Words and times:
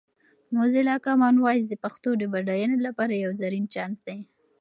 موزیلا 0.55 0.95
کامن 1.05 1.35
وایس 1.39 1.63
د 1.69 1.73
پښتو 1.83 2.09
د 2.17 2.23
بډاینې 2.33 2.77
لپاره 2.87 3.13
یو 3.25 3.31
زرین 3.41 3.65
چانس 3.73 3.97
دی. 4.07 4.19